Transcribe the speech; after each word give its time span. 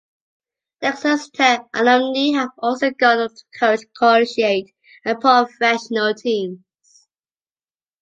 Texas 0.81 1.29
Tech 1.29 1.67
alumni 1.75 2.39
have 2.39 2.49
also 2.57 2.89
gone 2.89 3.19
on 3.19 3.29
to 3.29 3.45
coach 3.59 3.81
collegiate 3.99 4.73
and 5.05 5.21
professional 5.21 6.15
teams. 6.15 7.05